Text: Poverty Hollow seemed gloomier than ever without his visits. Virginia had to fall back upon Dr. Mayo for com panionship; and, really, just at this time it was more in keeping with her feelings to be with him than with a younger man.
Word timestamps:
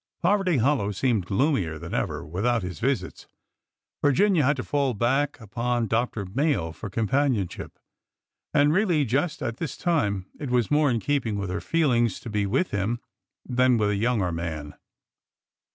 Poverty 0.23 0.57
Hollow 0.57 0.91
seemed 0.91 1.27
gloomier 1.27 1.77
than 1.77 1.93
ever 1.93 2.25
without 2.25 2.63
his 2.63 2.79
visits. 2.79 3.27
Virginia 4.01 4.43
had 4.43 4.55
to 4.57 4.63
fall 4.63 4.95
back 4.95 5.39
upon 5.39 5.85
Dr. 5.85 6.25
Mayo 6.25 6.71
for 6.71 6.89
com 6.89 7.07
panionship; 7.07 7.73
and, 8.51 8.73
really, 8.73 9.05
just 9.05 9.43
at 9.43 9.57
this 9.57 9.77
time 9.77 10.25
it 10.39 10.49
was 10.49 10.71
more 10.71 10.89
in 10.89 10.99
keeping 10.99 11.37
with 11.37 11.51
her 11.51 11.61
feelings 11.61 12.19
to 12.21 12.31
be 12.31 12.47
with 12.47 12.71
him 12.71 12.99
than 13.45 13.77
with 13.77 13.91
a 13.91 13.95
younger 13.95 14.31
man. 14.31 14.73